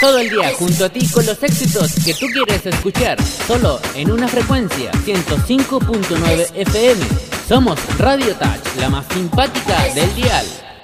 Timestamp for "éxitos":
1.42-1.94